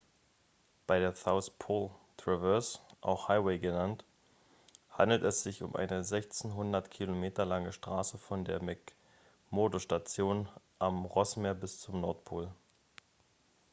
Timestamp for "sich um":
5.43-5.75